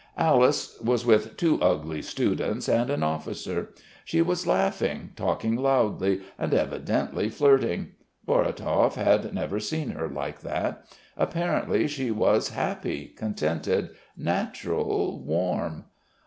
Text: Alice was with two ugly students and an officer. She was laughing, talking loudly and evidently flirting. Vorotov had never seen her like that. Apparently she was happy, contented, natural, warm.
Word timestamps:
Alice 0.17 0.79
was 0.81 1.05
with 1.05 1.37
two 1.37 1.61
ugly 1.61 2.01
students 2.01 2.67
and 2.67 2.89
an 2.89 3.03
officer. 3.03 3.69
She 4.03 4.19
was 4.23 4.47
laughing, 4.47 5.11
talking 5.15 5.55
loudly 5.55 6.21
and 6.39 6.55
evidently 6.55 7.29
flirting. 7.29 7.89
Vorotov 8.27 8.95
had 8.95 9.31
never 9.31 9.59
seen 9.59 9.91
her 9.91 10.07
like 10.09 10.39
that. 10.41 10.85
Apparently 11.15 11.87
she 11.87 12.09
was 12.09 12.49
happy, 12.49 13.09
contented, 13.15 13.91
natural, 14.17 15.23
warm. 15.23 15.85